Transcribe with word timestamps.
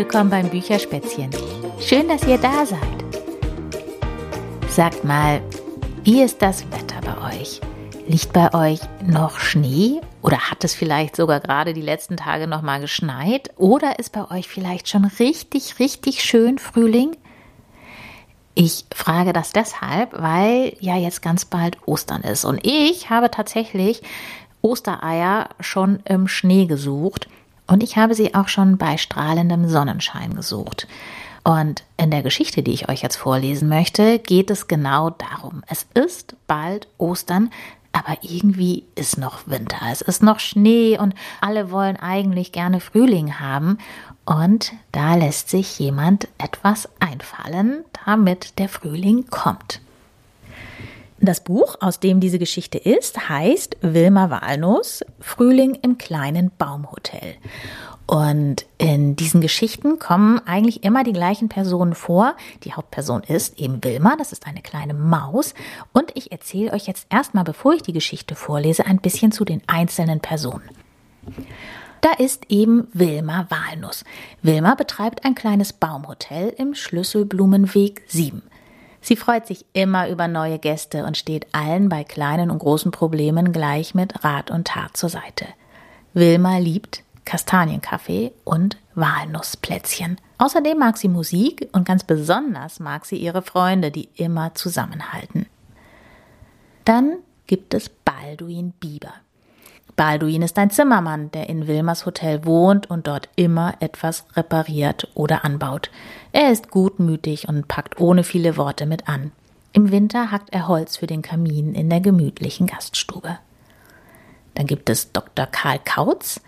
willkommen 0.00 0.30
beim 0.30 0.48
Bücherspätzchen. 0.48 1.28
Schön, 1.78 2.08
dass 2.08 2.26
ihr 2.26 2.38
da 2.38 2.64
seid. 2.64 2.80
Sagt 4.70 5.04
mal, 5.04 5.42
wie 6.04 6.22
ist 6.22 6.40
das 6.40 6.64
Wetter 6.72 7.02
bei 7.02 7.38
euch? 7.38 7.60
Liegt 8.08 8.32
bei 8.32 8.54
euch 8.54 8.80
noch 9.04 9.38
Schnee 9.38 10.00
oder 10.22 10.38
hat 10.38 10.64
es 10.64 10.74
vielleicht 10.74 11.16
sogar 11.16 11.40
gerade 11.40 11.74
die 11.74 11.82
letzten 11.82 12.16
Tage 12.16 12.46
noch 12.46 12.62
mal 12.62 12.80
geschneit 12.80 13.50
oder 13.58 13.98
ist 13.98 14.12
bei 14.12 14.30
euch 14.30 14.48
vielleicht 14.48 14.88
schon 14.88 15.04
richtig 15.04 15.78
richtig 15.78 16.24
schön 16.24 16.56
Frühling? 16.58 17.14
Ich 18.54 18.86
frage 18.94 19.34
das 19.34 19.52
deshalb, 19.52 20.14
weil 20.18 20.78
ja 20.80 20.96
jetzt 20.96 21.20
ganz 21.20 21.44
bald 21.44 21.76
Ostern 21.84 22.22
ist 22.22 22.46
und 22.46 22.66
ich 22.66 23.10
habe 23.10 23.30
tatsächlich 23.30 24.00
Ostereier 24.62 25.50
schon 25.60 25.98
im 26.06 26.26
Schnee 26.26 26.64
gesucht 26.64 27.28
und 27.70 27.84
ich 27.84 27.96
habe 27.96 28.14
sie 28.14 28.34
auch 28.34 28.48
schon 28.48 28.78
bei 28.78 28.96
strahlendem 28.96 29.68
Sonnenschein 29.68 30.34
gesucht. 30.34 30.88
Und 31.44 31.84
in 31.96 32.10
der 32.10 32.22
Geschichte, 32.22 32.62
die 32.62 32.72
ich 32.72 32.88
euch 32.88 33.00
jetzt 33.00 33.16
vorlesen 33.16 33.68
möchte, 33.68 34.18
geht 34.18 34.50
es 34.50 34.66
genau 34.68 35.10
darum. 35.10 35.62
Es 35.68 35.86
ist 35.94 36.34
bald 36.48 36.88
Ostern, 36.98 37.50
aber 37.92 38.18
irgendwie 38.22 38.84
ist 38.96 39.18
noch 39.18 39.46
Winter. 39.46 39.78
Es 39.90 40.00
ist 40.00 40.22
noch 40.22 40.40
Schnee 40.40 40.98
und 40.98 41.14
alle 41.40 41.70
wollen 41.70 41.96
eigentlich 41.96 42.52
gerne 42.52 42.80
Frühling 42.80 43.38
haben. 43.38 43.78
Und 44.26 44.72
da 44.92 45.14
lässt 45.14 45.48
sich 45.48 45.78
jemand 45.78 46.28
etwas 46.38 46.88
einfallen, 46.98 47.84
damit 48.04 48.58
der 48.58 48.68
Frühling 48.68 49.26
kommt. 49.30 49.80
Das 51.22 51.40
Buch, 51.40 51.76
aus 51.80 52.00
dem 52.00 52.18
diese 52.18 52.38
Geschichte 52.38 52.78
ist, 52.78 53.28
heißt 53.28 53.76
Wilma 53.82 54.30
Walnuss, 54.30 55.04
Frühling 55.20 55.74
im 55.82 55.98
kleinen 55.98 56.50
Baumhotel. 56.56 57.34
Und 58.06 58.64
in 58.78 59.16
diesen 59.16 59.42
Geschichten 59.42 59.98
kommen 59.98 60.40
eigentlich 60.46 60.82
immer 60.82 61.04
die 61.04 61.12
gleichen 61.12 61.50
Personen 61.50 61.94
vor. 61.94 62.34
Die 62.64 62.72
Hauptperson 62.72 63.22
ist 63.22 63.60
eben 63.60 63.84
Wilma, 63.84 64.16
das 64.16 64.32
ist 64.32 64.46
eine 64.46 64.62
kleine 64.62 64.94
Maus. 64.94 65.52
Und 65.92 66.10
ich 66.16 66.32
erzähle 66.32 66.72
euch 66.72 66.86
jetzt 66.86 67.06
erstmal, 67.10 67.44
bevor 67.44 67.74
ich 67.74 67.82
die 67.82 67.92
Geschichte 67.92 68.34
vorlese, 68.34 68.86
ein 68.86 68.98
bisschen 68.98 69.30
zu 69.30 69.44
den 69.44 69.62
einzelnen 69.66 70.20
Personen. 70.20 70.68
Da 72.00 72.12
ist 72.18 72.46
eben 72.48 72.88
Wilma 72.94 73.46
Walnuss. 73.50 74.04
Wilma 74.40 74.74
betreibt 74.74 75.26
ein 75.26 75.34
kleines 75.34 75.74
Baumhotel 75.74 76.48
im 76.56 76.74
Schlüsselblumenweg 76.74 78.02
7. 78.08 78.42
Sie 79.00 79.16
freut 79.16 79.46
sich 79.46 79.64
immer 79.72 80.08
über 80.08 80.28
neue 80.28 80.58
Gäste 80.58 81.04
und 81.04 81.16
steht 81.16 81.46
allen 81.52 81.88
bei 81.88 82.04
kleinen 82.04 82.50
und 82.50 82.58
großen 82.58 82.90
Problemen 82.90 83.52
gleich 83.52 83.94
mit 83.94 84.24
Rat 84.24 84.50
und 84.50 84.66
Tat 84.66 84.96
zur 84.96 85.08
Seite. 85.08 85.46
Wilma 86.12 86.58
liebt 86.58 87.02
Kastanienkaffee 87.24 88.32
und 88.44 88.76
Walnussplätzchen. 88.94 90.18
Außerdem 90.38 90.78
mag 90.78 90.96
sie 90.96 91.08
Musik 91.08 91.68
und 91.72 91.84
ganz 91.86 92.04
besonders 92.04 92.80
mag 92.80 93.06
sie 93.06 93.16
ihre 93.16 93.42
Freunde, 93.42 93.90
die 93.90 94.08
immer 94.16 94.54
zusammenhalten. 94.54 95.46
Dann 96.84 97.18
gibt 97.46 97.74
es 97.74 97.88
Balduin 97.88 98.72
Bieber. 98.72 99.12
Balduin 99.96 100.42
ist 100.42 100.58
ein 100.58 100.70
Zimmermann, 100.70 101.30
der 101.30 101.48
in 101.48 101.66
Wilmers 101.66 102.06
Hotel 102.06 102.44
wohnt 102.44 102.88
und 102.88 103.06
dort 103.06 103.28
immer 103.36 103.74
etwas 103.80 104.24
repariert 104.34 105.08
oder 105.14 105.44
anbaut. 105.44 105.90
Er 106.32 106.52
ist 106.52 106.70
gutmütig 106.70 107.48
und 107.48 107.68
packt 107.68 108.00
ohne 108.00 108.24
viele 108.24 108.56
Worte 108.56 108.86
mit 108.86 109.08
an. 109.08 109.32
Im 109.72 109.90
Winter 109.90 110.30
hackt 110.30 110.52
er 110.52 110.68
Holz 110.68 110.96
für 110.96 111.06
den 111.06 111.22
Kamin 111.22 111.74
in 111.74 111.90
der 111.90 112.00
gemütlichen 112.00 112.66
Gaststube. 112.66 113.38
Dann 114.54 114.66
gibt 114.66 114.90
es 114.90 115.12
Dr. 115.12 115.46
Karl 115.46 115.80
Kautz. 115.84 116.40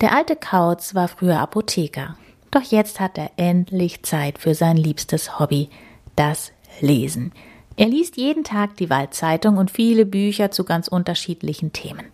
Der 0.00 0.14
alte 0.14 0.36
Kautz 0.36 0.94
war 0.94 1.08
früher 1.08 1.38
Apotheker, 1.40 2.16
doch 2.50 2.62
jetzt 2.62 3.00
hat 3.00 3.18
er 3.18 3.30
endlich 3.36 4.02
Zeit 4.02 4.38
für 4.38 4.54
sein 4.54 4.76
liebstes 4.76 5.38
Hobby, 5.38 5.70
das 6.16 6.52
Lesen. 6.80 7.32
Er 7.76 7.88
liest 7.88 8.16
jeden 8.16 8.44
Tag 8.44 8.76
die 8.76 8.90
Waldzeitung 8.90 9.56
und 9.56 9.70
viele 9.70 10.06
Bücher 10.06 10.50
zu 10.50 10.64
ganz 10.64 10.88
unterschiedlichen 10.88 11.72
Themen. 11.72 12.06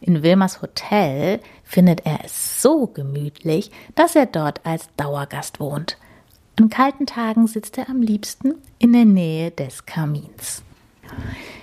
In 0.00 0.22
Wilmers 0.22 0.62
Hotel 0.62 1.40
findet 1.64 2.06
er 2.06 2.24
es 2.24 2.62
so 2.62 2.86
gemütlich, 2.86 3.70
dass 3.96 4.14
er 4.14 4.26
dort 4.26 4.64
als 4.64 4.88
Dauergast 4.96 5.58
wohnt. 5.58 5.96
An 6.58 6.70
kalten 6.70 7.06
Tagen 7.06 7.46
sitzt 7.46 7.78
er 7.78 7.88
am 7.88 8.02
liebsten 8.02 8.56
in 8.80 8.92
der 8.92 9.04
Nähe 9.04 9.52
des 9.52 9.86
Kamins. 9.86 10.64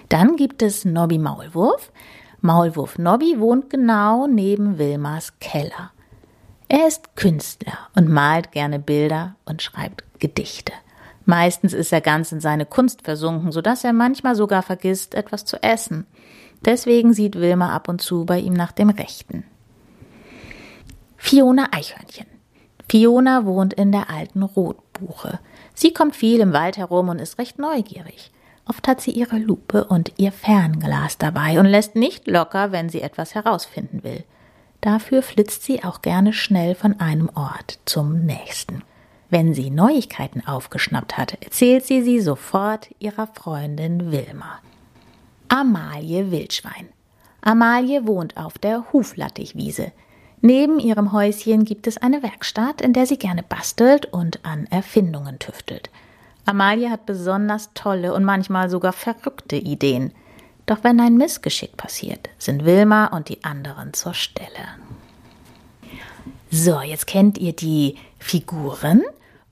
Dann 0.08 0.38
gibt 0.38 0.62
es 0.62 0.86
Nobby 0.86 1.18
Maulwurf. 1.18 1.92
Maulwurf 2.40 2.98
Nobby 2.98 3.38
wohnt 3.38 3.70
genau 3.70 4.26
neben 4.26 4.78
Wilmers 4.78 5.34
Keller. 5.42 5.92
Er 6.70 6.88
ist 6.88 7.18
Künstler 7.18 7.78
und 7.94 8.08
malt 8.08 8.54
gerne 8.54 8.80
Bilder 8.80 9.36
und 9.44 9.62
schreibt 9.62 10.06
Gedichte. 10.20 10.72
Meistens 11.26 11.74
ist 11.74 11.92
er 11.92 12.00
ganz 12.00 12.32
in 12.32 12.40
seine 12.40 12.66
Kunst 12.66 13.02
versunken, 13.02 13.52
so 13.52 13.60
dass 13.62 13.84
er 13.84 13.92
manchmal 13.92 14.36
sogar 14.36 14.62
vergisst, 14.62 15.14
etwas 15.14 15.44
zu 15.44 15.62
essen. 15.62 16.08
Deswegen 16.64 17.12
sieht 17.12 17.36
Wilma 17.36 17.76
ab 17.76 17.90
und 17.90 18.02
zu 18.02 18.24
bei 18.24 18.40
ihm 18.40 18.54
nach 18.54 18.72
dem 18.72 18.92
Rechten. 18.92 19.44
Fiona 21.18 21.68
Eichhörnchen. 21.74 22.35
Fiona 22.88 23.46
wohnt 23.46 23.74
in 23.74 23.92
der 23.92 24.10
alten 24.10 24.44
Rotbuche. 24.44 25.40
Sie 25.74 25.94
kommt 25.94 26.16
viel 26.16 26.40
im 26.40 26.54
Wald 26.54 26.78
herum 26.78 27.10
und 27.10 27.20
ist 27.20 27.40
recht 27.40 27.60
neugierig. 27.60 28.32
Oft 28.68 28.88
hat 28.88 29.02
sie 29.02 29.12
ihre 29.12 29.38
Lupe 29.38 29.86
und 29.86 30.14
ihr 30.18 30.32
Fernglas 30.32 31.18
dabei 31.18 31.60
und 31.60 31.66
lässt 31.66 31.96
nicht 31.96 32.28
locker, 32.28 32.72
wenn 32.72 32.90
sie 32.90 33.02
etwas 33.02 33.36
herausfinden 33.36 34.04
will. 34.04 34.24
Dafür 34.82 35.22
flitzt 35.22 35.64
sie 35.64 35.84
auch 35.84 36.02
gerne 36.02 36.34
schnell 36.34 36.76
von 36.76 37.00
einem 37.00 37.30
Ort 37.34 37.80
zum 37.86 38.26
nächsten. 38.26 38.84
Wenn 39.30 39.54
sie 39.54 39.70
Neuigkeiten 39.70 40.46
aufgeschnappt 40.46 41.18
hat, 41.18 41.42
erzählt 41.44 41.86
sie 41.86 42.04
sie 42.04 42.22
sofort 42.22 42.90
ihrer 43.00 43.28
Freundin 43.28 44.12
Wilma. 44.12 44.60
Amalie 45.50 46.32
Wildschwein. 46.32 46.90
Amalie 47.42 48.06
wohnt 48.08 48.38
auf 48.38 48.58
der 48.58 48.86
Huflattichwiese. 48.92 49.92
Neben 50.46 50.80
ihrem 50.80 51.12
Häuschen 51.12 51.66
gibt 51.66 51.88
es 51.88 51.98
eine 51.98 52.22
Werkstatt, 52.22 52.80
in 52.80 52.94
der 52.94 53.08
sie 53.08 53.18
gerne 53.18 53.42
bastelt 53.42 54.06
und 54.06 54.46
an 54.46 54.68
Erfindungen 54.68 55.40
tüftelt. 55.40 55.90
Amalie 56.46 56.92
hat 56.92 57.08
besonders 57.08 57.72
tolle 57.74 58.14
und 58.14 58.24
manchmal 58.24 58.70
sogar 58.70 58.94
verrückte 58.94 59.56
Ideen. 59.56 60.12
Doch 60.68 60.84
wenn 60.84 61.00
ein 61.00 61.18
Missgeschick 61.18 61.76
passiert, 61.78 62.30
sind 62.38 62.64
Wilma 62.64 63.08
und 63.08 63.30
die 63.30 63.44
anderen 63.44 63.96
zur 63.96 64.14
Stelle. 64.14 64.68
So, 66.52 66.80
jetzt 66.80 67.08
kennt 67.08 67.40
ihr 67.40 67.54
die 67.54 67.96
Figuren 68.20 69.02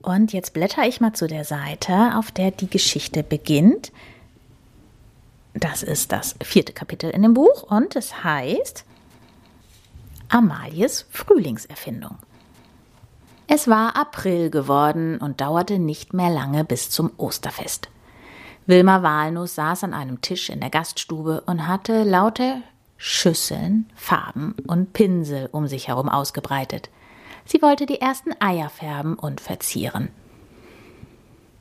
und 0.03 0.31
jetzt 0.31 0.53
blätter 0.53 0.87
ich 0.87 1.01
mal 1.01 1.13
zu 1.13 1.25
der 1.25 1.43
Seite, 1.43 2.15
auf 2.17 2.29
der 2.29 2.51
die 2.51 2.69
Geschichte 2.69 3.23
beginnt. 3.23 3.91
Das 5.55 5.81
ist 5.81 6.11
das 6.11 6.35
vierte 6.43 6.71
Kapitel 6.71 7.09
in 7.09 7.23
dem 7.23 7.33
Buch 7.33 7.63
und 7.63 7.95
es 7.95 8.23
heißt 8.23 8.85
Amalies 10.33 11.05
Frühlingserfindung. 11.11 12.17
Es 13.45 13.67
war 13.67 13.95
April 13.95 14.49
geworden 14.49 15.19
und 15.19 15.41
dauerte 15.41 15.77
nicht 15.77 16.15
mehr 16.15 16.31
lange 16.31 16.65
bis 16.65 16.89
zum 16.89 17.11
Osterfest. 17.17 17.89
Wilma 18.65 19.03
Walnuss 19.03 19.53
saß 19.53 19.83
an 19.83 19.93
einem 19.93 20.21
Tisch 20.21 20.49
in 20.49 20.59
der 20.59 20.71
Gaststube 20.71 21.43
und 21.45 21.67
hatte 21.67 22.01
lauter 22.01 22.63
Schüsseln, 22.97 23.87
Farben 23.93 24.55
und 24.65 24.93
Pinsel 24.93 25.49
um 25.51 25.67
sich 25.67 25.87
herum 25.87 26.09
ausgebreitet. 26.09 26.89
Sie 27.45 27.61
wollte 27.61 27.85
die 27.85 28.01
ersten 28.01 28.31
Eier 28.41 28.69
färben 28.69 29.13
und 29.13 29.39
verzieren. 29.39 30.09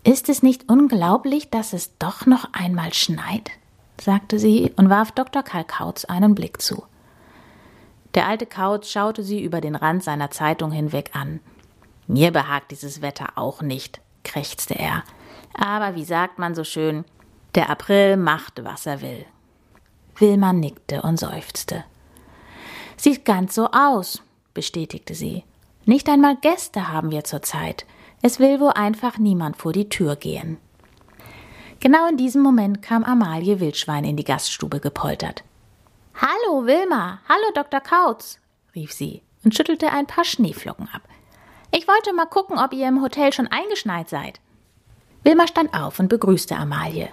Ist 0.03 0.31
es 0.31 0.43
nicht 0.43 0.71
unglaublich, 0.71 1.51
dass 1.51 1.75
es 1.75 1.99
doch 1.99 2.25
noch 2.25 2.49
einmal 2.55 2.95
schneit? 2.95 3.51
sagte 4.01 4.39
sie 4.39 4.73
und 4.77 4.89
warf 4.89 5.13
Dr. 5.13 5.43
Karl 5.43 5.65
Kautz 5.65 6.07
einen 6.07 6.35
Blick 6.35 6.63
zu. 6.63 6.85
Der 8.15 8.27
alte 8.27 8.47
Kautz 8.47 8.91
schaute 8.91 9.23
sie 9.23 9.43
über 9.43 9.61
den 9.61 9.75
Rand 9.75 10.03
seiner 10.03 10.31
Zeitung 10.31 10.71
hinweg 10.71 11.11
an. 11.15 11.41
Mir 12.07 12.31
behagt 12.31 12.71
dieses 12.71 13.01
Wetter 13.01 13.31
auch 13.37 13.63
nicht, 13.63 14.01
krächzte 14.23 14.75
er. 14.75 15.03
Aber 15.55 15.95
wie 15.95 16.05
sagt 16.05 16.39
man 16.39 16.55
so 16.55 16.65
schön, 16.65 17.05
der 17.55 17.71
April 17.71 18.17
macht, 18.17 18.65
was 18.65 18.87
er 18.87 19.01
will. 19.01 19.25
Wilma 20.17 20.53
nickte 20.53 21.03
und 21.03 21.19
seufzte. 21.19 21.85
Sieht 22.97 23.25
ganz 23.25 23.55
so 23.55 23.69
aus, 23.73 24.23
bestätigte 24.55 25.15
sie. 25.15 25.45
Nicht 25.85 26.09
einmal 26.09 26.37
Gäste 26.37 26.89
haben 26.89 27.11
wir 27.11 27.25
zurzeit. 27.25 27.87
Es 28.21 28.39
will 28.39 28.61
wohl 28.61 28.71
einfach 28.71 29.19
niemand 29.19 29.57
vor 29.57 29.73
die 29.73 29.89
Tür 29.89 30.17
gehen. 30.17 30.59
Genau 31.81 32.09
in 32.09 32.17
diesem 32.17 32.43
Moment 32.43 32.83
kam 32.83 33.03
Amalie 33.03 33.59
Wildschwein 33.59 34.05
in 34.05 34.17
die 34.17 34.25
Gaststube 34.25 34.79
gepoltert. 34.79 35.43
Hallo, 36.15 36.67
Wilma. 36.67 37.21
Hallo, 37.29 37.51
Dr. 37.55 37.81
Kautz, 37.81 38.39
rief 38.75 38.93
sie 38.93 39.23
und 39.45 39.55
schüttelte 39.55 39.91
ein 39.91 40.07
paar 40.07 40.25
Schneeflocken 40.25 40.89
ab. 40.93 41.03
Ich 41.73 41.89
wollte 41.89 42.13
mal 42.13 42.27
gucken, 42.27 42.59
ob 42.59 42.73
ihr 42.73 42.87
im 42.87 43.03
Hotel 43.03 43.33
schon 43.33 43.47
eingeschneit 43.47 44.09
seid. 44.09 44.41
Wilma 45.25 45.47
stand 45.47 45.73
auf 45.75 45.99
und 45.99 46.09
begrüßte 46.09 46.57
Amalie. 46.57 47.09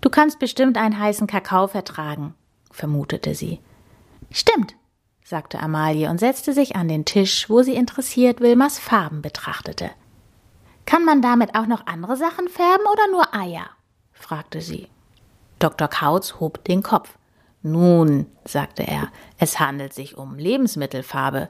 Du 0.00 0.10
kannst 0.10 0.38
bestimmt 0.38 0.76
einen 0.76 0.98
heißen 0.98 1.26
Kakao 1.26 1.68
vertragen, 1.68 2.34
vermutete 2.70 3.34
sie. 3.34 3.60
Stimmt, 4.30 4.74
sagte 5.24 5.60
Amalie 5.60 6.10
und 6.10 6.18
setzte 6.18 6.52
sich 6.52 6.76
an 6.76 6.88
den 6.88 7.04
Tisch, 7.04 7.48
wo 7.48 7.62
sie 7.62 7.74
interessiert 7.74 8.40
Wilmers 8.40 8.78
Farben 8.78 9.22
betrachtete. 9.22 9.90
Kann 10.84 11.04
man 11.04 11.22
damit 11.22 11.54
auch 11.54 11.66
noch 11.66 11.86
andere 11.86 12.16
Sachen 12.16 12.48
färben 12.48 12.86
oder 12.92 13.10
nur 13.10 13.34
Eier? 13.34 13.66
fragte 14.12 14.60
sie. 14.60 14.88
Dr. 15.58 15.88
Kautz 15.88 16.34
hob 16.40 16.64
den 16.64 16.82
Kopf. 16.82 17.16
Nun, 17.66 18.26
sagte 18.44 18.86
er, 18.86 19.08
es 19.38 19.58
handelt 19.58 19.92
sich 19.92 20.16
um 20.16 20.36
Lebensmittelfarbe. 20.36 21.48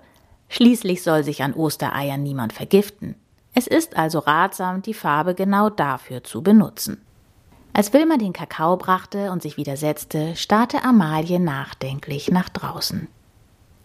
Schließlich 0.48 1.02
soll 1.02 1.24
sich 1.24 1.42
an 1.42 1.52
Ostereiern 1.52 2.22
niemand 2.22 2.54
vergiften. 2.54 3.16
Es 3.52 3.66
ist 3.66 3.98
also 3.98 4.20
ratsam, 4.20 4.80
die 4.80 4.94
Farbe 4.94 5.34
genau 5.34 5.68
dafür 5.68 6.24
zu 6.24 6.42
benutzen. 6.42 7.02
Als 7.74 7.92
Wilma 7.92 8.16
den 8.16 8.32
Kakao 8.32 8.78
brachte 8.78 9.30
und 9.30 9.42
sich 9.42 9.58
wieder 9.58 9.76
setzte, 9.76 10.34
starrte 10.36 10.82
Amalie 10.84 11.38
nachdenklich 11.38 12.30
nach 12.30 12.48
draußen. 12.48 13.08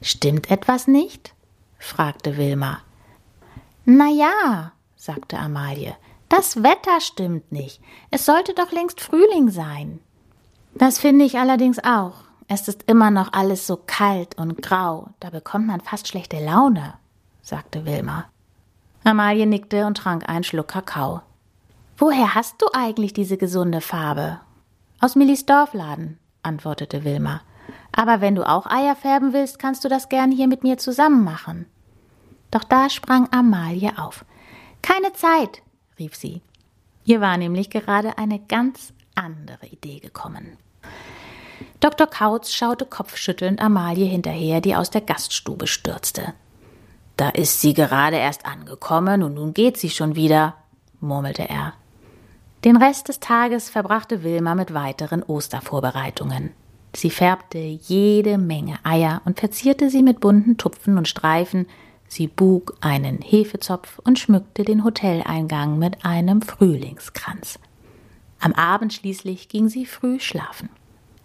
Stimmt 0.01 0.49
etwas 0.49 0.87
nicht? 0.87 1.33
fragte 1.79 2.37
Wilma. 2.37 2.79
Na 3.83 4.07
ja, 4.07 4.71
sagte 4.95 5.37
Amalie, 5.37 5.97
das 6.29 6.63
Wetter 6.63 7.01
stimmt 7.01 7.51
nicht. 7.51 7.81
Es 8.09 8.25
sollte 8.25 8.53
doch 8.53 8.71
längst 8.71 9.01
Frühling 9.01 9.49
sein. 9.49 9.99
Das 10.75 10.99
finde 10.99 11.25
ich 11.25 11.37
allerdings 11.37 11.79
auch. 11.83 12.13
Es 12.47 12.67
ist 12.67 12.83
immer 12.87 13.11
noch 13.11 13.33
alles 13.33 13.65
so 13.65 13.79
kalt 13.85 14.37
und 14.37 14.61
grau, 14.61 15.09
da 15.19 15.29
bekommt 15.29 15.67
man 15.67 15.79
fast 15.79 16.07
schlechte 16.07 16.43
Laune, 16.43 16.95
sagte 17.41 17.85
Wilma. 17.85 18.25
Amalie 19.03 19.45
nickte 19.45 19.85
und 19.85 19.95
trank 19.95 20.27
einen 20.27 20.43
Schluck 20.43 20.67
Kakao. 20.67 21.21
Woher 21.97 22.35
hast 22.35 22.61
du 22.61 22.65
eigentlich 22.73 23.13
diese 23.13 23.37
gesunde 23.37 23.79
Farbe? 23.79 24.39
Aus 24.99 25.15
Millis 25.15 25.45
Dorfladen, 25.45 26.19
antwortete 26.43 27.03
Wilma. 27.03 27.41
Aber 27.91 28.21
wenn 28.21 28.35
du 28.35 28.47
auch 28.47 28.65
Eier 28.65 28.95
färben 28.95 29.33
willst, 29.33 29.59
kannst 29.59 29.83
du 29.85 29.89
das 29.89 30.09
gern 30.09 30.31
hier 30.31 30.47
mit 30.47 30.63
mir 30.63 30.77
zusammen 30.77 31.23
machen. 31.23 31.67
Doch 32.49 32.63
da 32.63 32.89
sprang 32.89 33.27
Amalie 33.31 33.97
auf. 33.97 34.25
Keine 34.81 35.13
Zeit, 35.13 35.61
rief 35.99 36.15
sie. 36.15 36.41
Ihr 37.05 37.21
war 37.21 37.37
nämlich 37.37 37.69
gerade 37.69 38.17
eine 38.17 38.39
ganz 38.39 38.93
andere 39.21 39.67
Idee 39.67 39.99
gekommen. 39.99 40.57
Dr. 41.79 42.07
Kautz 42.07 42.51
schaute 42.51 42.85
kopfschüttelnd 42.85 43.61
Amalie 43.61 44.05
hinterher, 44.05 44.61
die 44.61 44.75
aus 44.75 44.89
der 44.89 45.01
Gaststube 45.01 45.67
stürzte. 45.67 46.33
Da 47.17 47.29
ist 47.29 47.61
sie 47.61 47.73
gerade 47.73 48.17
erst 48.17 48.45
angekommen 48.45 49.23
und 49.23 49.35
nun 49.35 49.53
geht 49.53 49.77
sie 49.77 49.89
schon 49.89 50.15
wieder, 50.15 50.55
murmelte 50.99 51.47
er. 51.47 51.73
Den 52.65 52.77
Rest 52.77 53.07
des 53.07 53.19
Tages 53.19 53.69
verbrachte 53.69 54.23
Wilma 54.23 54.55
mit 54.55 54.73
weiteren 54.73 55.23
Ostervorbereitungen. 55.23 56.51
Sie 56.93 57.09
färbte 57.09 57.57
jede 57.57 58.37
Menge 58.37 58.79
Eier 58.83 59.21
und 59.25 59.39
verzierte 59.39 59.89
sie 59.89 60.03
mit 60.03 60.19
bunten 60.19 60.57
Tupfen 60.57 60.97
und 60.97 61.07
Streifen, 61.07 61.67
Sie 62.11 62.27
bug 62.27 62.75
einen 62.81 63.19
Hefezopf 63.21 63.97
und 63.99 64.19
schmückte 64.19 64.65
den 64.65 64.83
Hoteleingang 64.83 65.79
mit 65.79 66.03
einem 66.03 66.41
Frühlingskranz. 66.41 67.57
Am 68.41 68.53
Abend 68.53 68.91
schließlich 68.91 69.49
ging 69.49 69.69
sie 69.69 69.85
früh 69.85 70.19
schlafen. 70.19 70.69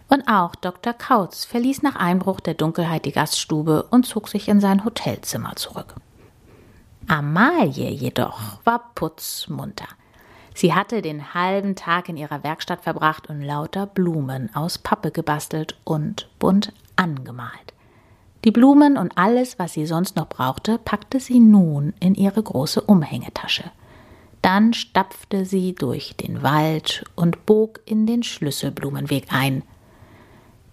Und 0.07 0.27
auch 0.27 0.55
Dr. 0.55 0.93
Kautz 0.93 1.43
verließ 1.43 1.81
nach 1.81 1.95
Einbruch 1.95 2.39
der 2.39 2.53
Dunkelheit 2.53 3.05
die 3.05 3.11
Gaststube 3.11 3.83
und 3.89 4.05
zog 4.05 4.29
sich 4.29 4.47
in 4.47 4.61
sein 4.61 4.85
Hotelzimmer 4.85 5.55
zurück. 5.55 5.95
Amalie 7.07 7.89
jedoch 7.89 8.39
war 8.63 8.91
putzmunter. 8.93 9.87
Sie 10.53 10.73
hatte 10.73 11.01
den 11.01 11.33
halben 11.33 11.75
Tag 11.75 12.09
in 12.09 12.17
ihrer 12.17 12.43
Werkstatt 12.43 12.81
verbracht 12.81 13.29
und 13.29 13.41
lauter 13.41 13.85
Blumen 13.85 14.53
aus 14.55 14.77
Pappe 14.77 15.11
gebastelt 15.11 15.77
und 15.83 16.29
bunt 16.39 16.73
angemalt. 16.95 17.73
Die 18.43 18.51
Blumen 18.51 18.97
und 18.97 19.17
alles, 19.17 19.59
was 19.59 19.73
sie 19.73 19.85
sonst 19.85 20.15
noch 20.15 20.29
brauchte, 20.29 20.77
packte 20.77 21.19
sie 21.19 21.39
nun 21.39 21.93
in 21.99 22.15
ihre 22.15 22.41
große 22.41 22.81
Umhängetasche. 22.81 23.71
Dann 24.41 24.73
stapfte 24.73 25.45
sie 25.45 25.73
durch 25.75 26.15
den 26.15 26.43
Wald 26.43 27.03
und 27.15 27.45
bog 27.45 27.81
in 27.85 28.05
den 28.05 28.23
Schlüsselblumenweg 28.23 29.25
ein. 29.29 29.63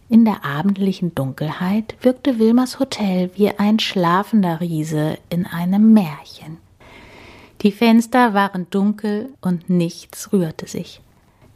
In 0.08 0.24
der 0.24 0.44
abendlichen 0.44 1.14
Dunkelheit 1.14 1.96
wirkte 2.02 2.38
Wilmers 2.38 2.78
Hotel 2.78 3.30
wie 3.34 3.50
ein 3.50 3.78
schlafender 3.78 4.60
Riese 4.60 5.18
in 5.30 5.46
einem 5.46 5.92
Märchen. 5.92 6.58
Die 7.62 7.72
Fenster 7.72 8.34
waren 8.34 8.68
dunkel 8.68 9.32
und 9.40 9.70
nichts 9.70 10.32
rührte 10.32 10.66
sich. 10.66 11.00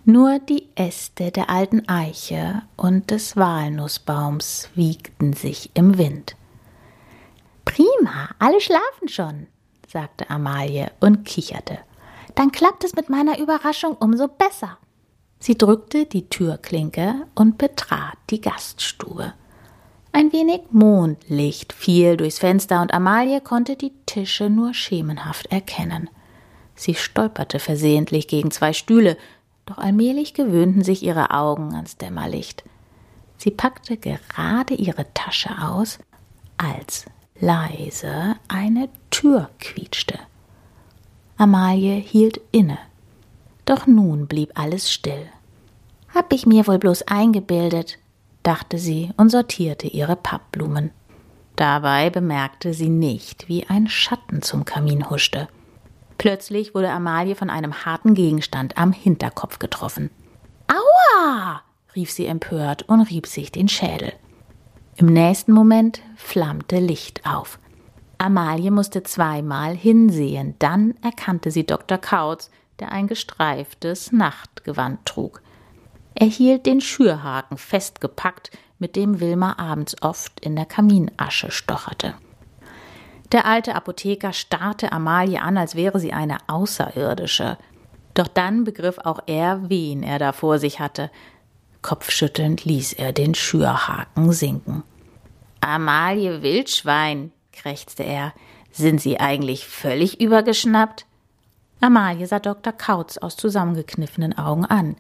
Nur 0.07 0.39
die 0.39 0.67
Äste 0.75 1.31
der 1.31 1.51
alten 1.51 1.87
Eiche 1.87 2.63
und 2.77 3.11
des 3.11 3.37
Walnussbaums 3.37 4.71
wiegten 4.75 5.35
sich 5.35 5.71
im 5.75 5.99
Wind. 5.99 6.35
Prima, 7.67 8.31
alle 8.39 8.59
schlafen 8.63 9.09
schon, 9.09 9.49
sagte 9.87 10.31
Amalie 10.31 10.91
und 11.01 11.27
kicherte. 11.27 11.81
Dann 12.39 12.53
klappt 12.53 12.85
es 12.85 12.95
mit 12.95 13.11
meiner 13.11 13.41
Überraschung 13.41 13.97
umso 13.97 14.29
besser. 14.29 14.79
Sie 15.41 15.59
drückte 15.59 16.07
die 16.07 16.29
Türklinke 16.29 17.27
und 17.35 17.59
betrat 17.59 18.17
die 18.31 18.41
Gaststube. 18.41 19.35
Ein 20.13 20.33
wenig 20.33 20.61
Mondlicht 20.71 21.73
fiel 21.73 22.17
durchs 22.17 22.39
Fenster 22.39 22.81
und 22.81 22.95
Amalie 22.95 23.41
konnte 23.41 23.75
die 23.75 23.93
Tische 24.07 24.51
nur 24.51 24.73
schemenhaft 24.73 25.47
erkennen. 25.47 26.09
Sie 26.77 26.95
stolperte 26.95 27.59
versehentlich 27.59 28.29
gegen 28.29 28.53
zwei 28.53 28.73
Stühle, 28.73 29.17
doch 29.67 29.79
allmählich 29.79 30.33
gewöhnten 30.33 30.85
sich 30.85 31.03
ihre 31.03 31.33
Augen 31.33 31.75
ans 31.75 31.97
Dämmerlicht. 31.97 32.63
Sie 33.37 33.51
packte 33.51 33.97
gerade 33.97 34.75
ihre 34.75 35.13
Tasche 35.13 35.51
aus, 35.61 35.99
als 36.57 37.05
leise 37.41 38.37
eine 38.47 38.89
Tür 39.11 39.51
quietschte. 39.59 40.21
Amalie 41.41 41.95
hielt 41.95 42.41
inne. 42.51 42.79
Doch 43.65 43.87
nun 43.87 44.27
blieb 44.27 44.51
alles 44.59 44.93
still. 44.93 45.27
Hab 46.13 46.33
ich 46.33 46.47
mir 46.47 46.67
wohl 46.67 46.79
bloß 46.79 47.03
eingebildet, 47.03 47.99
dachte 48.43 48.77
sie 48.79 49.13
und 49.17 49.31
sortierte 49.31 49.87
ihre 49.87 50.17
Pappblumen. 50.17 50.91
Dabei 51.55 52.11
bemerkte 52.11 52.75
sie 52.75 52.89
nicht, 52.89 53.49
wie 53.49 53.67
ein 53.69 53.89
Schatten 53.89 54.43
zum 54.43 54.65
Kamin 54.65 55.11
huschte. 55.11 55.49
Plötzlich 56.19 56.75
wurde 56.75 56.91
Amalie 56.91 57.37
von 57.37 57.51
einem 57.51 57.85
harten 57.85 58.15
Gegenstand 58.15 58.77
am 58.77 58.93
Hinterkopf 58.93 59.61
getroffen. 59.61 60.11
Aua! 60.67 61.63
rief 61.95 62.11
sie 62.11 62.27
empört 62.27 62.83
und 62.89 63.03
rieb 63.03 63.29
sich 63.29 63.53
den 63.53 63.69
Schädel. 63.69 64.13
Im 64.97 65.07
nächsten 65.07 65.53
Moment 65.53 66.03
flammte 66.17 66.81
Licht 66.81 67.25
auf. 67.25 67.61
Amalie 68.19 68.73
musste 68.73 69.05
zweimal 69.05 69.77
hinsehen, 69.77 70.57
dann 70.59 70.95
erkannte 71.03 71.53
sie 71.53 71.65
Dr. 71.65 71.99
Kautz, 71.99 72.51
der 72.81 72.91
ein 72.91 73.07
gestreiftes 73.07 74.13
Nachtgewand 74.13 75.07
trug. 75.07 75.41
Er 76.15 76.27
hielt 76.27 76.67
den 76.67 76.81
Schürhaken 76.81 77.57
festgepackt, 77.57 78.51
mit 78.81 78.97
dem 78.97 79.21
Wilma 79.21 79.57
abends 79.59 79.97
oft 80.03 80.41
in 80.41 80.57
der 80.57 80.67
Kaminasche 80.67 81.51
stocherte. 81.51 82.15
Der 83.31 83.45
alte 83.45 83.75
Apotheker 83.75 84.33
starrte 84.33 84.91
Amalie 84.93 85.41
an, 85.41 85.57
als 85.57 85.75
wäre 85.75 86.01
sie 86.01 86.13
eine 86.13 86.39
Außerirdische. 86.47 87.59
Doch 88.15 88.29
dann 88.29 88.65
begriff 88.65 88.99
auch 88.99 89.21
er, 89.27 89.69
wen 89.69 90.03
er 90.03 90.19
da 90.19 90.33
vor 90.33 90.59
sich 90.59 90.81
hatte. 90.81 91.11
Kopfschüttelnd 91.83 92.65
ließ 92.65 92.95
er 92.95 93.13
den 93.13 93.35
Schürhaken 93.35 94.33
sinken. 94.33 94.83
Amalie 95.61 96.43
Wildschwein, 96.43 97.33
krächzte 97.59 98.03
er, 98.03 98.33
sind 98.73 99.01
Sie 99.01 99.21
eigentlich 99.21 99.67
völlig 99.67 100.21
übergeschnappt? 100.21 101.07
Amalie 101.81 102.27
sah 102.27 102.39
Dr. 102.39 102.73
Kautz 102.73 103.19
aus 103.19 103.37
zusammengekniffenen 103.37 104.37
Augen 104.37 104.65
an. 104.65 104.97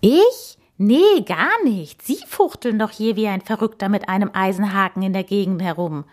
Ich? 0.00 0.58
Nee, 0.78 1.22
gar 1.24 1.62
nicht. 1.64 2.02
Sie 2.02 2.18
fuchteln 2.26 2.78
doch 2.78 2.90
hier 2.90 3.16
wie 3.16 3.28
ein 3.28 3.40
Verrückter 3.40 3.88
mit 3.88 4.08
einem 4.08 4.30
Eisenhaken 4.32 5.02
in 5.02 5.12
der 5.12 5.24
Gegend 5.24 5.62
herum. 5.62 6.04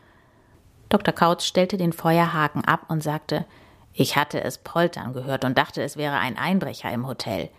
Dr. 0.89 1.13
Kautz 1.13 1.45
stellte 1.45 1.77
den 1.77 1.91
Feuerhaken 1.91 2.63
ab 2.63 2.85
und 2.87 3.03
sagte, 3.03 3.45
ich 3.93 4.15
hatte 4.15 4.43
es 4.43 4.57
poltern 4.57 5.13
gehört 5.13 5.45
und 5.45 5.57
dachte, 5.57 5.81
es 5.83 5.97
wäre 5.97 6.17
ein 6.17 6.37
Einbrecher 6.37 6.91
im 6.91 7.07
Hotel. 7.07 7.49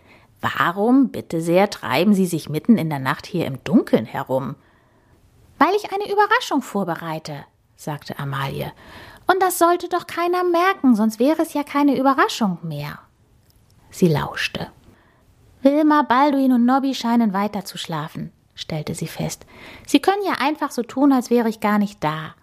Warum, 0.41 1.09
bitte 1.09 1.41
sehr, 1.41 1.69
treiben 1.69 2.13
Sie 2.13 2.25
sich 2.25 2.49
mitten 2.49 2.77
in 2.77 2.89
der 2.89 2.99
Nacht 2.99 3.25
hier 3.25 3.45
im 3.45 3.63
Dunkeln 3.63 4.05
herum? 4.05 4.55
Weil 5.57 5.73
ich 5.75 5.91
eine 5.91 6.11
Überraschung 6.11 6.61
vorbereite, 6.61 7.45
sagte 7.75 8.17
Amalie. 8.19 8.71
Und 9.27 9.41
das 9.41 9.57
sollte 9.57 9.89
doch 9.89 10.07
keiner 10.07 10.43
merken, 10.43 10.95
sonst 10.95 11.19
wäre 11.19 11.41
es 11.41 11.53
ja 11.53 11.63
keine 11.63 11.97
Überraschung 11.97 12.59
mehr. 12.61 12.99
Sie 13.89 14.07
lauschte. 14.07 14.67
Wilma, 15.61 16.03
Balduin 16.03 16.51
und 16.51 16.65
Nobby 16.65 16.93
scheinen 16.93 17.33
weiter 17.33 17.65
zu 17.65 17.77
schlafen, 17.77 18.31
stellte 18.53 18.93
sie 18.93 19.07
fest. 19.07 19.45
Sie 19.87 19.99
können 19.99 20.23
ja 20.25 20.33
einfach 20.39 20.69
so 20.71 20.83
tun, 20.83 21.11
als 21.11 21.29
wäre 21.29 21.49
ich 21.49 21.59
gar 21.59 21.79
nicht 21.79 22.03
da. 22.03 22.35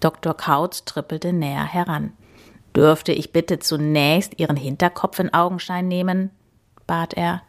Dr. 0.00 0.34
Kautz 0.34 0.84
trippelte 0.84 1.32
näher 1.32 1.64
heran. 1.64 2.12
Dürfte 2.74 3.12
ich 3.12 3.32
bitte 3.32 3.58
zunächst 3.58 4.38
Ihren 4.38 4.56
Hinterkopf 4.56 5.18
in 5.18 5.32
Augenschein 5.32 5.88
nehmen? 5.88 6.30
bat 6.86 7.14
er. 7.14 7.42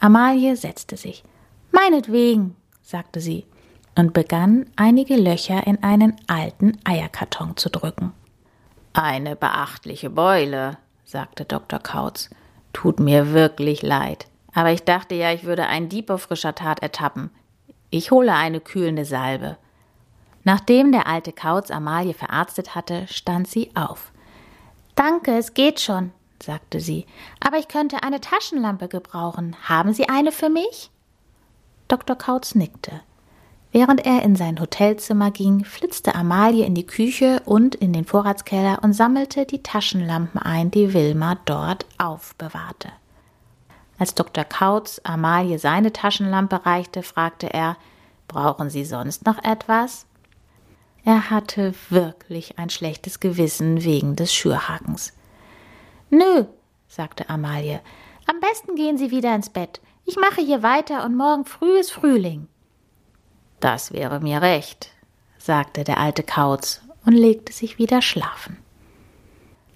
Amalie 0.00 0.56
setzte 0.56 0.96
sich. 0.96 1.22
Meinetwegen, 1.70 2.56
sagte 2.82 3.20
sie. 3.20 3.46
Und 3.94 4.12
begann 4.12 4.66
einige 4.76 5.16
Löcher 5.16 5.66
in 5.66 5.82
einen 5.82 6.16
alten 6.26 6.78
Eierkarton 6.84 7.56
zu 7.56 7.70
drücken. 7.70 8.12
Eine 8.92 9.36
beachtliche 9.36 10.10
Beule, 10.10 10.78
sagte 11.04 11.44
Dr. 11.44 11.78
Kautz. 11.78 12.30
Tut 12.72 13.00
mir 13.00 13.32
wirklich 13.32 13.82
leid. 13.82 14.26
Aber 14.52 14.72
ich 14.72 14.84
dachte 14.84 15.14
ja, 15.14 15.32
ich 15.32 15.44
würde 15.44 15.66
einen 15.66 15.88
Dieb 15.88 16.10
auf 16.10 16.22
frischer 16.22 16.54
Tat 16.54 16.80
ertappen. 16.80 17.30
Ich 17.90 18.10
hole 18.10 18.32
eine 18.34 18.60
kühlende 18.60 19.04
Salbe. 19.04 19.56
Nachdem 20.44 20.92
der 20.92 21.06
alte 21.06 21.32
Kauz 21.32 21.70
Amalie 21.70 22.14
verarztet 22.14 22.74
hatte, 22.74 23.06
stand 23.08 23.48
sie 23.48 23.70
auf. 23.74 24.12
Danke, 24.94 25.36
es 25.36 25.54
geht 25.54 25.80
schon, 25.80 26.12
sagte 26.42 26.80
sie. 26.80 27.06
Aber 27.40 27.58
ich 27.58 27.68
könnte 27.68 28.02
eine 28.02 28.20
Taschenlampe 28.20 28.88
gebrauchen. 28.88 29.56
Haben 29.68 29.92
Sie 29.92 30.08
eine 30.08 30.32
für 30.32 30.48
mich? 30.48 30.90
Dr. 31.88 32.16
Kautz 32.16 32.54
nickte. 32.54 33.00
Während 33.72 34.04
er 34.04 34.22
in 34.22 34.34
sein 34.34 34.60
Hotelzimmer 34.60 35.30
ging, 35.30 35.64
flitzte 35.64 36.16
Amalie 36.16 36.66
in 36.66 36.74
die 36.74 36.86
Küche 36.86 37.40
und 37.44 37.76
in 37.76 37.92
den 37.92 38.04
Vorratskeller 38.04 38.80
und 38.82 38.94
sammelte 38.94 39.46
die 39.46 39.62
Taschenlampen 39.62 40.40
ein, 40.40 40.72
die 40.72 40.92
Wilma 40.92 41.36
dort 41.44 41.86
aufbewahrte. 41.96 42.90
Als 43.96 44.14
Dr. 44.14 44.44
Kautz 44.44 45.00
Amalie 45.04 45.58
seine 45.58 45.92
Taschenlampe 45.92 46.66
reichte, 46.66 47.02
fragte 47.02 47.52
er 47.52 47.76
Brauchen 48.26 48.70
Sie 48.70 48.84
sonst 48.84 49.26
noch 49.26 49.42
etwas? 49.42 50.06
Er 51.04 51.30
hatte 51.30 51.74
wirklich 51.90 52.58
ein 52.58 52.70
schlechtes 52.70 53.20
Gewissen 53.20 53.84
wegen 53.84 54.16
des 54.16 54.34
Schürhakens. 54.34 55.12
Nö, 56.10 56.44
sagte 56.88 57.28
Amalie, 57.28 57.80
am 58.26 58.40
besten 58.40 58.74
gehen 58.74 58.98
Sie 58.98 59.10
wieder 59.10 59.34
ins 59.34 59.50
Bett. 59.50 59.80
Ich 60.04 60.16
mache 60.16 60.40
hier 60.40 60.62
weiter 60.62 61.04
und 61.04 61.16
morgen 61.16 61.44
früh 61.44 61.78
ist 61.78 61.92
Frühling. 61.92 62.48
Das 63.60 63.92
wäre 63.92 64.20
mir 64.20 64.42
recht, 64.42 64.90
sagte 65.38 65.84
der 65.84 65.98
alte 65.98 66.22
Kauz 66.22 66.80
und 67.04 67.12
legte 67.12 67.52
sich 67.52 67.78
wieder 67.78 68.02
schlafen. 68.02 68.56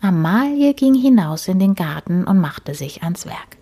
Amalie 0.00 0.74
ging 0.74 0.94
hinaus 0.94 1.48
in 1.48 1.58
den 1.58 1.74
Garten 1.74 2.24
und 2.24 2.38
machte 2.38 2.74
sich 2.74 3.02
ans 3.02 3.26
Werk. 3.26 3.56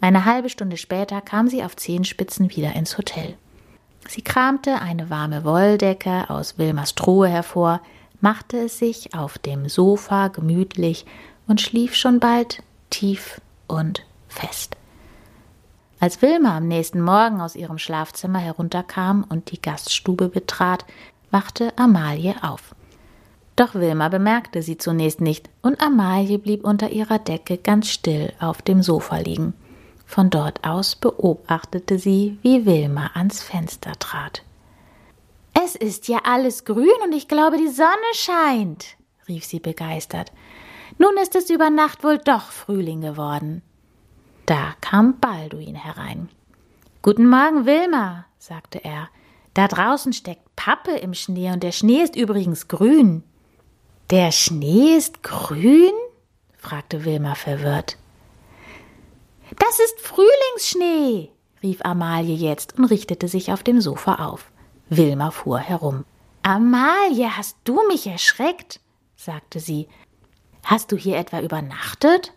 Eine 0.00 0.24
halbe 0.24 0.48
Stunde 0.48 0.76
später 0.76 1.20
kam 1.20 1.48
sie 1.48 1.62
auf 1.62 1.76
Zehenspitzen 1.76 2.50
wieder 2.50 2.74
ins 2.74 2.98
Hotel. 2.98 3.36
Sie 4.08 4.22
kramte 4.22 4.80
eine 4.80 5.10
warme 5.10 5.44
Wolldecke 5.44 6.28
aus 6.28 6.58
Wilmers 6.58 6.96
Truhe 6.96 7.28
hervor, 7.28 7.80
machte 8.20 8.58
es 8.58 8.78
sich 8.78 9.14
auf 9.14 9.38
dem 9.38 9.68
Sofa 9.68 10.28
gemütlich 10.28 11.06
und 11.46 11.60
schlief 11.60 11.94
schon 11.94 12.18
bald 12.18 12.62
tief 12.90 13.40
und 13.68 14.04
fest. 14.28 14.76
Als 16.02 16.20
Wilma 16.20 16.56
am 16.56 16.66
nächsten 16.66 17.00
Morgen 17.00 17.40
aus 17.40 17.54
ihrem 17.54 17.78
Schlafzimmer 17.78 18.40
herunterkam 18.40 19.24
und 19.28 19.52
die 19.52 19.62
Gaststube 19.62 20.28
betrat, 20.28 20.84
wachte 21.30 21.72
Amalie 21.78 22.34
auf. 22.42 22.74
Doch 23.54 23.76
Wilma 23.76 24.08
bemerkte 24.08 24.62
sie 24.62 24.76
zunächst 24.76 25.20
nicht, 25.20 25.48
und 25.62 25.80
Amalie 25.80 26.40
blieb 26.40 26.64
unter 26.64 26.90
ihrer 26.90 27.20
Decke 27.20 27.56
ganz 27.56 27.88
still 27.88 28.32
auf 28.40 28.62
dem 28.62 28.82
Sofa 28.82 29.18
liegen. 29.18 29.54
Von 30.04 30.28
dort 30.28 30.64
aus 30.66 30.96
beobachtete 30.96 32.00
sie, 32.00 32.36
wie 32.42 32.66
Wilma 32.66 33.12
ans 33.14 33.40
Fenster 33.40 33.92
trat. 34.00 34.42
Es 35.54 35.76
ist 35.76 36.08
ja 36.08 36.18
alles 36.24 36.64
grün 36.64 36.88
und 37.04 37.12
ich 37.14 37.28
glaube, 37.28 37.58
die 37.58 37.68
Sonne 37.68 37.88
scheint, 38.14 38.96
rief 39.28 39.44
sie 39.44 39.60
begeistert. 39.60 40.32
Nun 40.98 41.16
ist 41.22 41.36
es 41.36 41.48
über 41.48 41.70
Nacht 41.70 42.02
wohl 42.02 42.18
doch 42.18 42.50
Frühling 42.50 43.02
geworden. 43.02 43.62
Da 44.46 44.74
kam 44.80 45.18
Balduin 45.20 45.74
herein. 45.74 46.28
Guten 47.02 47.28
Morgen, 47.28 47.66
Wilma, 47.66 48.26
sagte 48.38 48.84
er. 48.84 49.08
Da 49.54 49.68
draußen 49.68 50.12
steckt 50.12 50.56
Pappe 50.56 50.92
im 50.92 51.14
Schnee 51.14 51.52
und 51.52 51.62
der 51.62 51.72
Schnee 51.72 52.02
ist 52.02 52.16
übrigens 52.16 52.68
grün. 52.68 53.22
Der 54.10 54.32
Schnee 54.32 54.96
ist 54.96 55.22
grün? 55.22 55.92
fragte 56.56 57.04
Wilma 57.04 57.34
verwirrt. 57.34 57.98
Das 59.58 59.78
ist 59.80 60.00
Frühlingsschnee, 60.00 61.30
rief 61.62 61.80
Amalie 61.82 62.34
jetzt 62.34 62.78
und 62.78 62.86
richtete 62.86 63.28
sich 63.28 63.52
auf 63.52 63.62
dem 63.62 63.80
Sofa 63.80 64.16
auf. 64.26 64.50
Wilma 64.88 65.30
fuhr 65.30 65.58
herum. 65.58 66.04
Amalie, 66.42 67.36
hast 67.36 67.56
du 67.64 67.80
mich 67.88 68.06
erschreckt? 68.06 68.80
sagte 69.16 69.60
sie. 69.60 69.88
Hast 70.64 70.90
du 70.92 70.96
hier 70.96 71.16
etwa 71.16 71.40
übernachtet? 71.40 72.32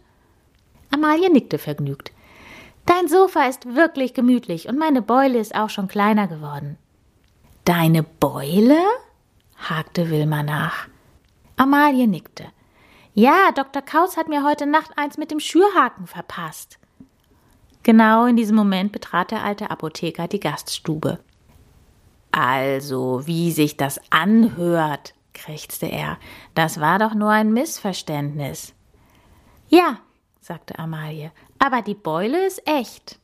Amalie 0.95 1.29
nickte 1.29 1.57
vergnügt. 1.57 2.13
Dein 2.85 3.09
Sofa 3.09 3.47
ist 3.47 3.75
wirklich 3.75 4.13
gemütlich 4.13 4.69
und 4.69 4.77
meine 4.77 5.01
Beule 5.01 5.39
ist 5.39 5.53
auch 5.53 5.69
schon 5.69 5.89
kleiner 5.89 6.29
geworden. 6.29 6.77
Deine 7.65 8.01
Beule? 8.01 8.77
hakte 9.57 10.09
Wilma 10.09 10.41
nach. 10.41 10.87
Amalie 11.57 12.07
nickte. 12.07 12.45
Ja, 13.13 13.51
Dr. 13.53 13.81
Kaus 13.81 14.15
hat 14.15 14.29
mir 14.29 14.45
heute 14.45 14.65
Nacht 14.65 14.91
eins 14.95 15.17
mit 15.17 15.31
dem 15.31 15.41
Schürhaken 15.41 16.07
verpasst. 16.07 16.79
Genau 17.83 18.25
in 18.25 18.37
diesem 18.37 18.55
Moment 18.55 18.93
betrat 18.93 19.31
der 19.31 19.43
alte 19.43 19.71
Apotheker 19.71 20.29
die 20.29 20.39
Gaststube. 20.39 21.19
Also, 22.31 23.27
wie 23.27 23.51
sich 23.51 23.75
das 23.75 23.99
anhört, 24.11 25.13
krächzte 25.33 25.87
er, 25.87 26.17
das 26.53 26.79
war 26.79 26.99
doch 26.99 27.13
nur 27.13 27.31
ein 27.31 27.51
Missverständnis. 27.51 28.73
Ja, 29.67 29.99
sagte 30.45 30.77
Amalie, 30.77 31.31
aber 31.57 31.81
die 31.81 31.95
Beule 31.95 32.45
ist 32.45 32.61
echt. 32.67 33.17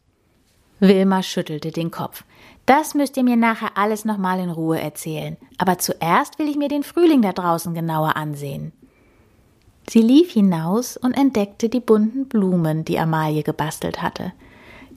Wilma 0.80 1.22
schüttelte 1.22 1.72
den 1.72 1.92
Kopf. 1.92 2.24
Das 2.66 2.96
müsst 2.96 3.16
ihr 3.16 3.24
mir 3.24 3.36
nachher 3.36 3.78
alles 3.78 4.06
nochmal 4.06 4.40
in 4.40 4.50
Ruhe 4.50 4.82
erzählen. 4.82 5.38
Aber 5.60 5.78
zuerst 5.78 6.40
will 6.40 6.50
ich 6.50 6.58
mir 6.58 6.68
den 6.68 6.82
Frühling 6.82 7.22
da 7.22 7.32
draußen 7.32 7.76
genauer 7.76 8.16
ansehen. 8.16 8.72
Sie 9.88 10.02
lief 10.02 10.32
hinaus 10.32 10.98
und 10.98 11.14
entdeckte 11.14 11.70
die 11.70 11.80
bunten 11.80 12.28
Blumen, 12.28 12.86
die 12.86 12.98
Amalie 12.98 13.44
gebastelt 13.44 14.02
hatte. 14.02 14.34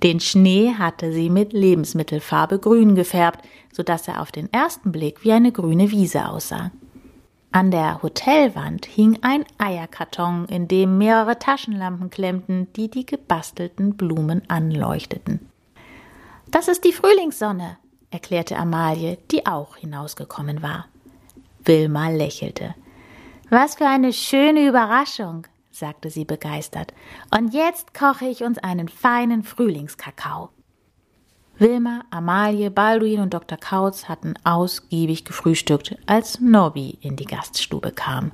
Den 0.02 0.20
Schnee 0.20 0.72
hatte 0.78 1.12
sie 1.12 1.28
mit 1.28 1.52
Lebensmittelfarbe 1.52 2.58
grün 2.58 2.94
gefärbt, 2.94 3.44
so 3.70 3.82
dass 3.82 4.08
er 4.08 4.22
auf 4.22 4.32
den 4.32 4.50
ersten 4.50 4.92
Blick 4.92 5.24
wie 5.24 5.32
eine 5.32 5.52
grüne 5.52 5.90
Wiese 5.90 6.26
aussah. 6.26 6.70
An 7.54 7.70
der 7.70 8.02
Hotelwand 8.02 8.84
hing 8.84 9.20
ein 9.22 9.44
Eierkarton, 9.58 10.46
in 10.46 10.66
dem 10.66 10.98
mehrere 10.98 11.38
Taschenlampen 11.38 12.10
klemmten, 12.10 12.72
die 12.72 12.90
die 12.90 13.06
gebastelten 13.06 13.96
Blumen 13.96 14.42
anleuchteten. 14.50 15.48
Das 16.48 16.66
ist 16.66 16.82
die 16.82 16.92
Frühlingssonne, 16.92 17.78
erklärte 18.10 18.56
Amalie, 18.56 19.18
die 19.30 19.46
auch 19.46 19.76
hinausgekommen 19.76 20.62
war. 20.62 20.86
Wilma 21.62 22.08
lächelte. 22.08 22.74
Was 23.50 23.76
für 23.76 23.86
eine 23.86 24.12
schöne 24.12 24.66
Überraschung, 24.66 25.46
sagte 25.70 26.10
sie 26.10 26.24
begeistert. 26.24 26.92
Und 27.30 27.54
jetzt 27.54 27.94
koche 27.94 28.26
ich 28.26 28.42
uns 28.42 28.58
einen 28.58 28.88
feinen 28.88 29.44
Frühlingskakao. 29.44 30.50
Wilma, 31.58 32.04
Amalie, 32.10 32.70
Balduin 32.70 33.20
und 33.20 33.32
Dr. 33.32 33.56
Kautz 33.58 34.08
hatten 34.08 34.34
ausgiebig 34.42 35.24
gefrühstückt, 35.24 35.96
als 36.06 36.40
Nobby 36.40 36.98
in 37.00 37.16
die 37.16 37.26
Gaststube 37.26 37.92
kam. 37.92 38.32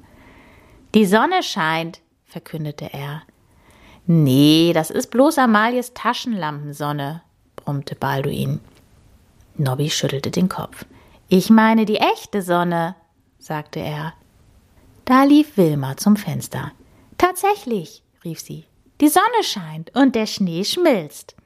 Die 0.95 1.05
Sonne 1.05 1.43
scheint, 1.43 2.00
verkündete 2.25 2.93
er. 2.93 3.23
Nee, 4.07 4.73
das 4.73 4.91
ist 4.91 5.11
bloß 5.11 5.39
Amalies 5.39 5.93
Taschenlampensonne, 5.93 7.23
brummte 7.57 7.95
Balduin. 7.95 8.61
Nobby 9.57 9.91
schüttelte 9.91 10.31
den 10.31 10.49
Kopf. 10.49 10.87
Ich 11.29 11.50
meine 11.50 11.85
die 11.85 11.99
echte 11.99 12.41
Sonne, 12.43 12.97
sagte 13.39 13.81
er. 13.81 14.15
Da 15.05 15.25
lief 15.25 15.57
Wilma 15.57 15.97
zum 15.97 16.17
Fenster. 16.17 16.73
Tatsächlich, 17.19 18.03
rief 18.25 18.41
sie, 18.41 18.65
die 19.00 19.09
Sonne 19.09 19.43
scheint 19.43 19.95
und 19.95 20.15
der 20.15 20.27
Schnee 20.27 20.65
schmilzt. 20.65 21.37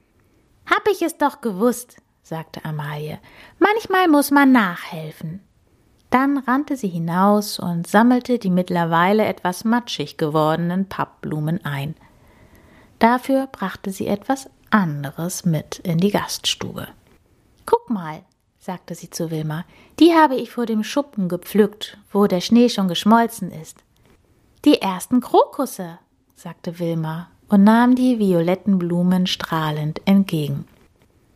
Hab 0.66 0.88
ich 0.90 1.02
es 1.02 1.18
doch 1.18 1.40
gewusst, 1.40 1.96
sagte 2.22 2.64
Amalie. 2.64 3.18
Manchmal 3.58 4.08
muss 4.08 4.30
man 4.30 4.52
nachhelfen. 4.52 5.40
Dann 6.10 6.38
rannte 6.38 6.76
sie 6.76 6.88
hinaus 6.88 7.58
und 7.58 7.86
sammelte 7.86 8.38
die 8.38 8.50
mittlerweile 8.50 9.24
etwas 9.24 9.64
matschig 9.64 10.16
gewordenen 10.16 10.88
Pappblumen 10.88 11.64
ein. 11.64 11.96
Dafür 12.98 13.48
brachte 13.48 13.90
sie 13.90 14.06
etwas 14.06 14.48
anderes 14.70 15.44
mit 15.44 15.80
in 15.80 15.98
die 15.98 16.10
Gaststube. 16.10 16.88
Guck 17.66 17.90
mal, 17.90 18.22
sagte 18.58 18.94
sie 18.94 19.10
zu 19.10 19.30
Wilma, 19.30 19.64
die 19.98 20.14
habe 20.14 20.36
ich 20.36 20.50
vor 20.50 20.66
dem 20.66 20.84
Schuppen 20.84 21.28
gepflückt, 21.28 21.98
wo 22.12 22.26
der 22.26 22.40
Schnee 22.40 22.68
schon 22.68 22.88
geschmolzen 22.88 23.50
ist. 23.50 23.84
Die 24.64 24.80
ersten 24.80 25.20
Krokusse, 25.20 25.98
sagte 26.34 26.78
Wilma 26.78 27.28
und 27.54 27.62
nahm 27.62 27.94
die 27.94 28.18
violetten 28.18 28.80
Blumen 28.80 29.28
strahlend 29.28 30.00
entgegen. 30.06 30.66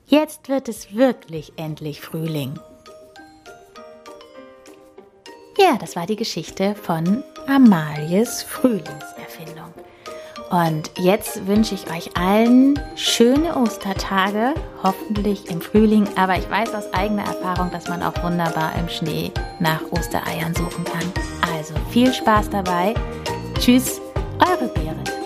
Jetzt 0.08 0.48
wird 0.48 0.68
es 0.68 0.96
wirklich 0.96 1.52
endlich 1.54 2.00
Frühling. 2.00 2.58
Ja, 5.56 5.76
das 5.80 5.94
war 5.94 6.06
die 6.06 6.16
Geschichte 6.16 6.75
von 6.75 7.22
Amalies 7.46 8.42
Frühlingserfindung. 8.42 9.72
Und 10.50 10.90
jetzt 10.98 11.46
wünsche 11.46 11.76
ich 11.76 11.88
euch 11.88 12.16
allen 12.16 12.80
schöne 12.96 13.56
Ostertage, 13.56 14.54
hoffentlich 14.82 15.48
im 15.48 15.60
Frühling. 15.60 16.08
Aber 16.16 16.37
ich 16.37 16.50
weiß 16.50 16.75
aus 16.75 16.92
eigener 16.94 17.26
Erfahrung, 17.26 17.70
dass 17.70 17.87
man 17.87 18.02
auch 18.02 18.20
wunderbar 18.25 18.72
im 18.76 18.88
Schnee 18.88 19.30
nach 19.60 19.82
Ostereiern 19.92 20.52
suchen 20.52 20.82
kann. 20.82 21.12
Also 21.54 21.75
viel 21.90 22.12
Spaß 22.12 22.50
dabei. 22.50 22.94
Tschüss, 23.60 24.00
eure 24.40 24.66
Beere. 24.66 25.17